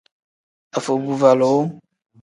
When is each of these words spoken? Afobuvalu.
Afobuvalu. 0.77 1.53